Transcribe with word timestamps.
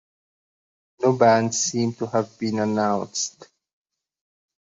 No 1.03 1.13
bands 1.15 1.59
seem 1.59 1.93
to 1.93 2.07
have 2.07 2.39
been 2.39 2.57
announced. 2.57 3.47